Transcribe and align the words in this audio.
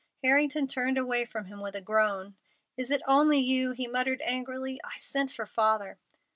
Harrington 0.23 0.67
turned 0.67 0.97
away 0.97 1.25
from 1.25 1.45
him 1.45 1.59
with 1.61 1.75
a 1.75 1.79
groan. 1.81 2.33
"Is 2.75 2.89
it 2.89 3.03
only 3.07 3.37
you?" 3.39 3.73
he 3.73 3.85
muttered 3.85 4.19
angrily. 4.23 4.81
"I 4.83 4.97
sent 4.97 5.31
for 5.31 5.45
Father." 5.45 5.99